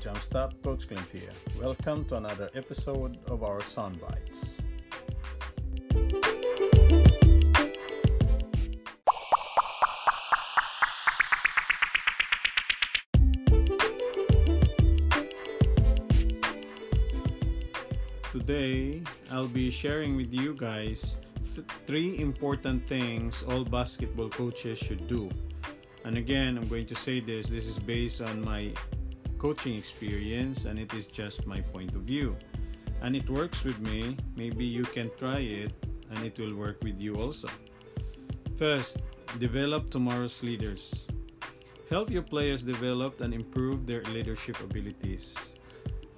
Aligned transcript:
Jamstop, 0.00 0.62
Coach 0.62 0.88
Clint 0.88 1.06
here. 1.12 1.28
Welcome 1.60 2.06
to 2.06 2.16
another 2.16 2.48
episode 2.54 3.18
of 3.28 3.42
our 3.42 3.60
Sound 3.60 4.00
Bites. 4.00 4.56
Today, 18.32 19.02
I'll 19.30 19.48
be 19.48 19.70
sharing 19.70 20.16
with 20.16 20.32
you 20.32 20.54
guys 20.54 21.18
th- 21.54 21.66
three 21.86 22.18
important 22.18 22.86
things 22.86 23.42
all 23.42 23.64
basketball 23.64 24.30
coaches 24.30 24.78
should 24.78 25.06
do. 25.06 25.28
And 26.06 26.16
again, 26.16 26.56
I'm 26.56 26.66
going 26.68 26.86
to 26.86 26.94
say 26.94 27.20
this 27.20 27.48
this 27.48 27.66
is 27.66 27.78
based 27.78 28.22
on 28.22 28.42
my 28.42 28.72
coaching 29.40 29.74
experience 29.74 30.66
and 30.66 30.78
it 30.78 30.92
is 30.92 31.06
just 31.06 31.46
my 31.46 31.60
point 31.72 31.96
of 31.96 32.02
view. 32.02 32.36
And 33.00 33.16
it 33.16 33.28
works 33.30 33.64
with 33.64 33.80
me. 33.80 34.18
Maybe 34.36 34.66
you 34.66 34.84
can 34.84 35.10
try 35.18 35.40
it 35.40 35.72
and 36.10 36.26
it 36.26 36.38
will 36.38 36.54
work 36.54 36.84
with 36.84 37.00
you 37.00 37.16
also. 37.16 37.48
First, 38.58 39.00
develop 39.38 39.88
tomorrow's 39.88 40.42
leaders. 40.42 41.08
Help 41.88 42.10
your 42.10 42.22
players 42.22 42.62
develop 42.62 43.22
and 43.22 43.32
improve 43.32 43.86
their 43.86 44.02
leadership 44.12 44.60
abilities 44.60 45.34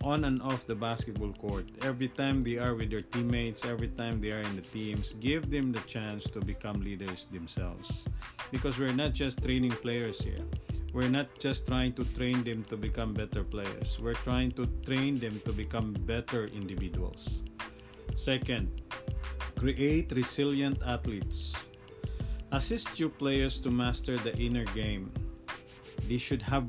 on 0.02 0.24
and 0.24 0.42
off 0.42 0.66
the 0.66 0.74
basketball 0.74 1.32
court. 1.34 1.64
Every 1.82 2.08
time 2.08 2.42
they 2.42 2.58
are 2.58 2.74
with 2.74 2.90
their 2.90 3.02
teammates, 3.02 3.64
every 3.64 3.86
time 3.86 4.20
they 4.20 4.32
are 4.32 4.40
in 4.40 4.56
the 4.56 4.62
teams, 4.62 5.12
give 5.20 5.48
them 5.48 5.70
the 5.70 5.78
chance 5.86 6.24
to 6.34 6.40
become 6.40 6.82
leaders 6.82 7.26
themselves. 7.26 8.04
Because 8.50 8.80
we're 8.80 8.92
not 8.92 9.12
just 9.12 9.44
training 9.44 9.70
players 9.70 10.20
here. 10.20 10.42
We're 10.92 11.08
not 11.08 11.28
just 11.40 11.66
trying 11.66 11.94
to 11.94 12.04
train 12.04 12.44
them 12.44 12.64
to 12.68 12.76
become 12.76 13.14
better 13.14 13.42
players. 13.42 13.98
We're 14.00 14.18
trying 14.22 14.52
to 14.60 14.66
train 14.84 15.18
them 15.18 15.40
to 15.44 15.52
become 15.52 15.92
better 16.04 16.46
individuals. 16.46 17.40
Second, 18.14 18.68
create 19.56 20.12
resilient 20.12 20.78
athletes. 20.84 21.56
Assist 22.52 23.00
your 23.00 23.08
players 23.08 23.58
to 23.60 23.70
master 23.70 24.18
the 24.18 24.36
inner 24.36 24.68
game. 24.76 25.10
They 26.08 26.18
should 26.18 26.42
have 26.42 26.68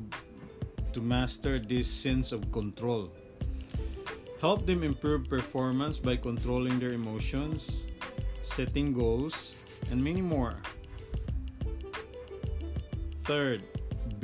to 0.94 1.00
master 1.00 1.58
this 1.58 1.86
sense 1.86 2.32
of 2.32 2.50
control 2.50 3.12
Help 4.44 4.66
them 4.66 4.82
improve 4.82 5.24
performance 5.24 5.98
by 5.98 6.16
controlling 6.16 6.78
their 6.78 6.92
emotions, 6.92 7.88
setting 8.42 8.92
goals, 8.92 9.56
and 9.90 9.96
many 10.04 10.20
more. 10.20 10.60
Third, 13.24 13.64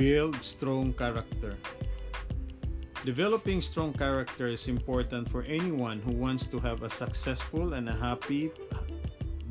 build 0.00 0.42
strong 0.42 0.94
character. 0.94 1.52
Developing 3.04 3.60
strong 3.60 3.92
character 3.92 4.48
is 4.48 4.66
important 4.66 5.28
for 5.28 5.42
anyone 5.42 6.00
who 6.00 6.12
wants 6.12 6.46
to 6.46 6.58
have 6.58 6.82
a 6.82 6.88
successful 6.88 7.74
and 7.74 7.86
a 7.86 7.92
happy 7.92 8.50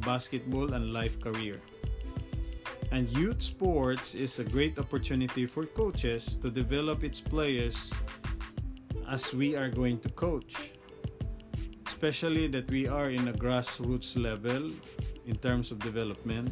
basketball 0.01 0.73
and 0.73 0.91
life 0.91 1.21
career. 1.21 1.61
And 2.89 3.07
youth 3.11 3.43
sports 3.43 4.15
is 4.15 4.39
a 4.39 4.43
great 4.43 4.79
opportunity 4.79 5.45
for 5.45 5.67
coaches 5.67 6.35
to 6.41 6.49
develop 6.49 7.03
its 7.03 7.21
players 7.21 7.93
as 9.07 9.31
we 9.35 9.55
are 9.55 9.69
going 9.69 9.99
to 9.99 10.09
coach. 10.09 10.73
Especially 11.85 12.47
that 12.47 12.65
we 12.71 12.87
are 12.87 13.11
in 13.11 13.27
a 13.27 13.33
grassroots 13.33 14.17
level 14.17 14.71
in 15.27 15.35
terms 15.45 15.69
of 15.69 15.77
development. 15.77 16.49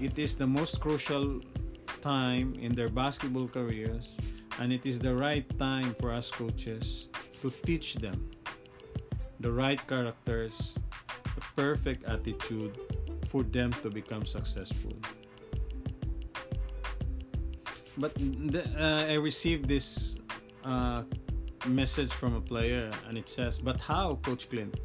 It 0.00 0.16
is 0.16 0.36
the 0.38 0.46
most 0.46 0.78
crucial 0.78 1.42
time 2.02 2.54
in 2.60 2.74
their 2.74 2.90
basketball 2.90 3.48
careers, 3.48 4.18
and 4.58 4.72
it 4.72 4.84
is 4.84 4.98
the 4.98 5.14
right 5.14 5.46
time 5.58 5.94
for 5.98 6.12
us 6.12 6.30
coaches 6.30 7.08
to 7.40 7.50
teach 7.64 7.94
them 7.94 8.28
the 9.40 9.50
right 9.50 9.80
characters, 9.88 10.78
the 11.34 11.40
perfect 11.56 12.04
attitude 12.04 12.78
for 13.28 13.42
them 13.42 13.72
to 13.82 13.90
become 13.90 14.24
successful. 14.24 14.92
But 17.98 18.14
the, 18.14 18.62
uh, 18.78 19.10
I 19.10 19.14
received 19.14 19.68
this 19.68 20.18
uh, 20.64 21.02
message 21.66 22.12
from 22.12 22.34
a 22.34 22.40
player 22.40 22.90
and 23.08 23.18
it 23.18 23.28
says, 23.28 23.58
But 23.58 23.80
how, 23.80 24.16
Coach 24.22 24.48
Clint? 24.48 24.78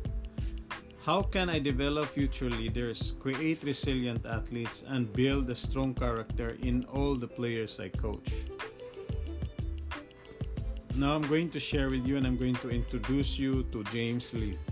How 1.08 1.22
can 1.22 1.48
I 1.48 1.58
develop 1.58 2.08
future 2.08 2.50
leaders, 2.50 3.14
create 3.22 3.64
resilient 3.64 4.26
athletes, 4.26 4.84
and 4.86 5.08
build 5.14 5.50
a 5.50 5.56
strong 5.56 5.94
character 5.94 6.58
in 6.62 6.84
all 6.92 7.16
the 7.16 7.30
players 7.30 7.80
I 7.80 7.88
coach? 7.88 8.28
Now 10.98 11.16
I'm 11.16 11.22
going 11.22 11.50
to 11.52 11.62
share 11.62 11.90
with 11.90 12.06
you 12.06 12.18
and 12.18 12.28
I'm 12.28 12.36
going 12.36 12.56
to 12.56 12.70
introduce 12.70 13.40
you 13.40 13.64
to 13.72 13.86
James 13.86 14.34
Leath. 14.34 14.68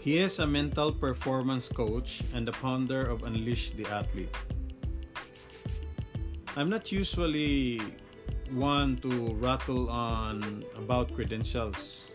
He 0.00 0.18
is 0.18 0.40
a 0.40 0.48
mental 0.48 0.90
performance 0.90 1.68
coach 1.68 2.20
and 2.34 2.42
the 2.42 2.52
founder 2.52 3.06
of 3.06 3.22
Unleash 3.22 3.70
the 3.78 3.86
Athlete. 3.86 4.34
I'm 6.56 6.68
not 6.68 6.90
usually 6.90 7.80
one 8.50 8.96
to 9.06 9.30
rattle 9.38 9.88
on 9.90 10.64
about 10.74 11.14
credentials, 11.14 12.10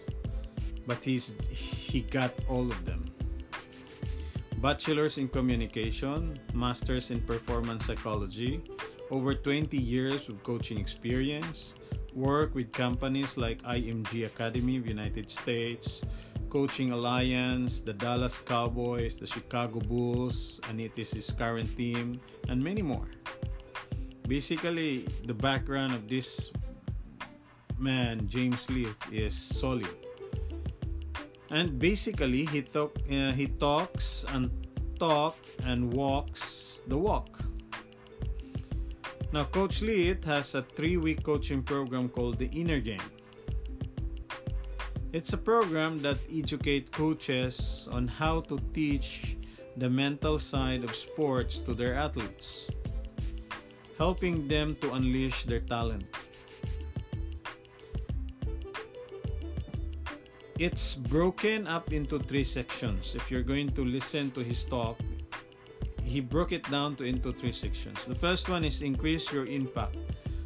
but 0.87 1.03
he's 1.03 1.35
he 1.49 2.01
got 2.01 2.31
all 2.49 2.69
of 2.69 2.85
them. 2.85 3.05
Bachelor's 4.61 5.17
in 5.17 5.27
communication, 5.27 6.39
masters 6.53 7.11
in 7.11 7.21
performance 7.21 7.85
psychology, 7.85 8.63
over 9.11 9.35
20 9.35 9.77
years 9.77 10.29
of 10.29 10.41
coaching 10.43 10.79
experience, 10.79 11.75
work 12.13 12.55
with 12.55 12.71
companies 12.71 13.37
like 13.37 13.61
IMG 13.63 14.25
Academy 14.25 14.77
of 14.77 14.87
United 14.87 15.29
States, 15.29 16.03
Coaching 16.49 16.91
Alliance, 16.91 17.81
the 17.81 17.93
Dallas 17.93 18.39
Cowboys, 18.39 19.17
the 19.17 19.27
Chicago 19.27 19.79
Bulls, 19.79 20.61
and 20.69 20.79
it 20.79 20.97
is 20.97 21.11
his 21.11 21.29
current 21.29 21.69
team, 21.77 22.19
and 22.47 22.63
many 22.63 22.81
more 22.81 23.05
basically 24.27 25.05
the 25.25 25.33
background 25.33 25.93
of 25.93 26.07
this 26.09 26.51
man 27.77 28.27
James 28.27 28.69
Leath 28.69 28.97
is 29.11 29.35
solid 29.35 30.04
and 31.51 31.79
basically 31.79 32.45
he 32.45 32.61
talk 32.61 32.95
uh, 33.11 33.31
he 33.31 33.47
talks 33.47 34.25
and 34.29 34.49
talk 34.99 35.37
and 35.63 35.93
walks 35.93 36.81
the 36.87 36.97
walk 36.97 37.39
now 39.31 39.43
coach 39.43 39.81
Leath 39.81 40.23
has 40.23 40.55
a 40.55 40.61
3 40.61 40.97
week 40.97 41.23
coaching 41.23 41.61
program 41.61 42.09
called 42.09 42.37
the 42.37 42.47
inner 42.47 42.79
game 42.79 43.09
it's 45.13 45.33
a 45.33 45.37
program 45.37 45.97
that 45.99 46.17
educates 46.33 46.89
coaches 46.89 47.87
on 47.91 48.07
how 48.07 48.41
to 48.41 48.59
teach 48.73 49.37
the 49.77 49.89
mental 49.89 50.39
side 50.39 50.83
of 50.83 50.95
sports 50.95 51.59
to 51.59 51.73
their 51.73 51.95
athletes 51.95 52.69
helping 53.97 54.47
them 54.47 54.75
to 54.81 54.93
unleash 54.93 55.43
their 55.43 55.61
talent. 55.61 56.05
It's 60.57 60.95
broken 60.95 61.67
up 61.67 61.91
into 61.91 62.17
three 62.17 62.45
sections. 62.45 63.13
If 63.13 63.29
you're 63.29 63.43
going 63.43 63.75
to 63.75 63.83
listen 63.83 64.31
to 64.31 64.39
his 64.39 64.63
talk, 64.63 64.95
he 66.01 66.21
broke 66.21 66.53
it 66.53 66.63
down 66.71 66.95
to 66.97 67.03
into 67.03 67.33
three 67.33 67.51
sections. 67.51 68.05
The 68.05 68.15
first 68.15 68.47
one 68.47 68.63
is 68.63 68.81
increase 68.81 69.33
your 69.33 69.45
impact. 69.45 69.97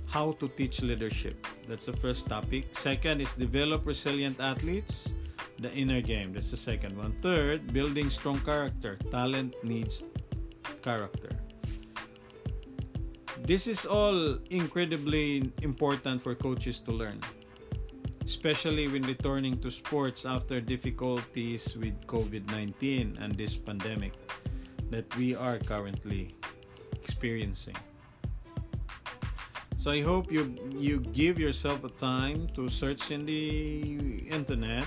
How 0.07 0.31
to 0.41 0.47
teach 0.47 0.81
leadership. 0.81 1.45
That's 1.67 1.85
the 1.85 1.93
first 1.93 2.27
topic. 2.27 2.73
Second 2.75 3.21
is 3.21 3.33
develop 3.33 3.85
resilient 3.85 4.39
athletes. 4.39 5.13
The 5.59 5.71
inner 5.73 6.01
game. 6.01 6.33
That's 6.33 6.49
the 6.49 6.57
second 6.57 6.97
one. 6.97 7.11
Third, 7.21 7.71
building 7.71 8.09
strong 8.09 8.39
character. 8.39 8.97
Talent 9.11 9.53
needs 9.61 10.07
character. 10.81 11.29
This 13.43 13.67
is 13.67 13.85
all 13.85 14.39
incredibly 14.49 15.51
important 15.61 16.21
for 16.21 16.33
coaches 16.33 16.81
to 16.81 16.91
learn, 16.91 17.19
especially 18.29 18.87
when 18.87 19.01
returning 19.09 19.57
to 19.57 19.71
sports 19.73 20.23
after 20.23 20.61
difficulties 20.61 21.73
with 21.73 21.97
COVID 22.05 22.45
19 22.53 23.17
and 23.17 23.33
this 23.33 23.57
pandemic 23.57 24.13
that 24.93 25.09
we 25.17 25.33
are 25.33 25.57
currently 25.57 26.37
experiencing. 26.93 27.73
So 29.81 29.89
I 29.89 30.05
hope 30.05 30.29
you 30.29 30.53
you 30.77 31.01
give 31.09 31.41
yourself 31.41 31.81
a 31.81 31.89
time 31.97 32.45
to 32.53 32.69
search 32.69 33.09
in 33.09 33.25
the 33.25 34.29
internet 34.29 34.85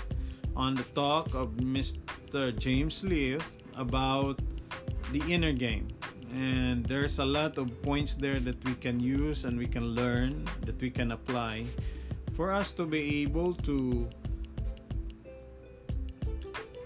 on 0.55 0.79
the 0.79 0.87
talk 0.95 1.35
of 1.35 1.59
Mr. 1.59 2.55
James 2.55 3.03
Leath 3.03 3.43
about 3.75 4.39
the 5.11 5.19
inner 5.27 5.51
game 5.51 5.91
and 6.31 6.87
there's 6.87 7.19
a 7.19 7.27
lot 7.27 7.59
of 7.59 7.67
points 7.83 8.15
there 8.15 8.39
that 8.39 8.63
we 8.65 8.79
can 8.79 9.03
use 9.03 9.45
and 9.45 9.59
we 9.59 9.67
can 9.67 9.99
learn 9.99 10.47
that 10.63 10.79
we 10.79 10.95
can 10.95 11.11
apply 11.11 11.67
for 12.35 12.53
us 12.53 12.73
to 12.73 12.87
be 12.87 13.23
able 13.23 13.55
to 13.55 14.09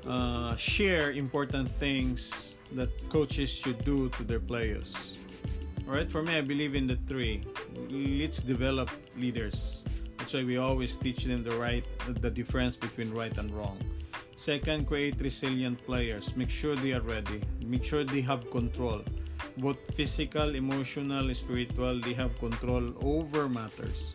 uh, 0.07 0.57
share 0.57 1.13
important 1.13 1.69
things 1.69 2.55
that 2.73 2.91
coaches 3.09 3.51
should 3.51 3.85
do 3.85 4.09
to 4.11 4.25
their 4.25 4.41
players. 4.41 5.15
All 5.87 5.95
right, 5.95 6.11
for 6.11 6.23
me, 6.23 6.37
I 6.37 6.41
believe 6.41 6.75
in 6.75 6.87
the 6.87 6.97
three 7.07 7.43
let's 7.91 8.41
develop 8.43 8.91
leaders. 9.17 9.85
That's 10.19 10.35
why 10.35 10.43
we 10.43 10.57
always 10.57 10.97
teach 10.97 11.25
them 11.25 11.45
the 11.45 11.55
right, 11.57 11.85
the 12.21 12.31
difference 12.31 12.77
between 12.77 13.13
right 13.13 13.37
and 13.39 13.51
wrong. 13.55 13.79
Second, 14.37 14.87
create 14.87 15.21
resilient 15.21 15.79
players. 15.87 16.37
Make 16.37 16.51
sure 16.51 16.75
they 16.77 16.93
are 16.93 17.01
ready. 17.01 17.41
Make 17.65 17.85
sure 17.85 18.05
they 18.05 18.21
have 18.23 18.51
control. 18.51 19.03
Both 19.59 19.79
physical, 19.95 20.55
emotional, 20.55 21.33
spiritual, 21.35 22.01
they 22.01 22.13
have 22.15 22.37
control 22.39 22.93
over 23.01 23.49
matters. 23.49 24.15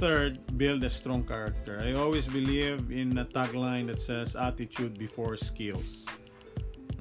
Third, 0.00 0.40
build 0.56 0.82
a 0.82 0.88
strong 0.88 1.24
character. 1.28 1.76
I 1.84 1.92
always 1.92 2.26
believe 2.26 2.90
in 2.90 3.18
a 3.18 3.24
tagline 3.26 3.86
that 3.88 4.00
says 4.00 4.34
attitude 4.34 4.96
before 4.96 5.36
skills. 5.36 6.08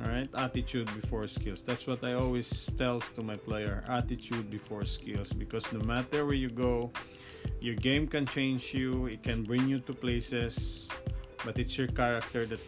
Alright, 0.03 0.27
attitude 0.35 0.91
before 0.99 1.25
skills. 1.31 1.63
That's 1.63 1.87
what 1.87 2.03
I 2.03 2.19
always 2.19 2.51
tells 2.75 3.11
to 3.15 3.23
my 3.23 3.37
player. 3.37 3.85
Attitude 3.87 4.51
before 4.51 4.83
skills. 4.83 5.31
Because 5.31 5.71
no 5.71 5.79
matter 5.79 6.25
where 6.25 6.35
you 6.35 6.49
go, 6.49 6.91
your 7.61 7.75
game 7.75 8.05
can 8.05 8.25
change 8.27 8.73
you, 8.73 9.07
it 9.07 9.23
can 9.23 9.43
bring 9.43 9.69
you 9.69 9.79
to 9.79 9.93
places, 9.93 10.91
but 11.45 11.57
it's 11.57 11.77
your 11.77 11.87
character 11.87 12.45
that 12.45 12.59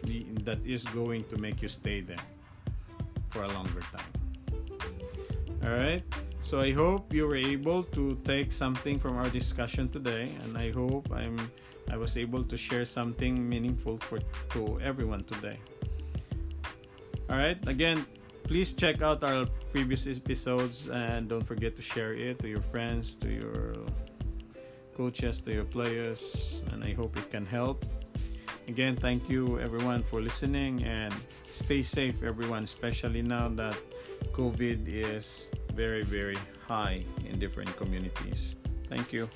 that 0.48 0.64
is 0.64 0.88
going 0.96 1.24
to 1.28 1.36
make 1.36 1.60
you 1.60 1.68
stay 1.68 2.00
there 2.00 2.24
for 3.28 3.44
a 3.44 3.52
longer 3.52 3.84
time. 3.92 4.12
Alright? 5.60 6.04
So 6.42 6.60
I 6.60 6.72
hope 6.72 7.14
you 7.14 7.26
were 7.26 7.36
able 7.36 7.84
to 7.94 8.18
take 8.24 8.50
something 8.52 8.98
from 8.98 9.16
our 9.16 9.30
discussion 9.30 9.88
today, 9.88 10.28
and 10.42 10.58
I 10.58 10.72
hope 10.72 11.08
I'm 11.14 11.38
I 11.88 11.96
was 11.96 12.18
able 12.18 12.42
to 12.42 12.56
share 12.56 12.84
something 12.84 13.48
meaningful 13.48 13.96
for 13.98 14.18
to 14.58 14.80
everyone 14.82 15.22
today. 15.24 15.56
All 17.30 17.38
right, 17.38 17.56
again, 17.68 18.04
please 18.42 18.74
check 18.74 19.02
out 19.02 19.22
our 19.22 19.46
previous 19.70 20.10
episodes 20.10 20.90
and 20.90 21.28
don't 21.28 21.46
forget 21.46 21.76
to 21.76 21.82
share 21.82 22.12
it 22.12 22.40
to 22.40 22.48
your 22.48 22.60
friends, 22.60 23.14
to 23.22 23.30
your 23.30 23.72
coaches, 24.96 25.40
to 25.46 25.54
your 25.54 25.64
players, 25.64 26.60
and 26.72 26.82
I 26.82 26.92
hope 26.92 27.16
it 27.16 27.30
can 27.30 27.46
help. 27.46 27.84
Again, 28.68 28.96
thank 28.96 29.30
you 29.30 29.58
everyone 29.60 30.02
for 30.02 30.20
listening 30.20 30.82
and 30.84 31.14
stay 31.48 31.82
safe, 31.82 32.22
everyone, 32.22 32.64
especially 32.64 33.22
now 33.22 33.48
that 33.48 33.78
COVID 34.34 34.86
is 34.88 35.50
very, 35.74 36.04
very 36.04 36.36
high 36.66 37.04
in 37.28 37.38
different 37.38 37.74
communities. 37.76 38.56
Thank 38.88 39.12
you. 39.12 39.28